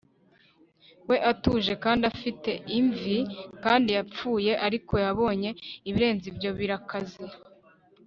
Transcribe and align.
we, 1.07 1.15
atuje 1.31 1.73
kandi 1.83 2.03
afite 2.13 2.51
imvi 2.79 3.17
kandi 3.63 3.89
yapfuye. 3.97 4.51
ariko 4.67 4.93
yabonye 5.05 5.49
ibirenze 5.89 6.25
ibyo 6.31 6.49
birakaze 6.59 7.23